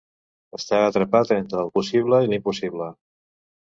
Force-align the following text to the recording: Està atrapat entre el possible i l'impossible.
Està 0.59 0.79
atrapat 0.85 1.35
entre 1.37 1.63
el 1.67 1.71
possible 1.79 2.25
i 2.27 2.35
l'impossible. 2.35 2.93